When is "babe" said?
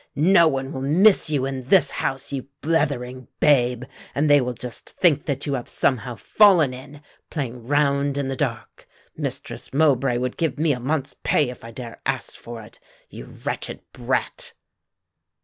3.39-3.83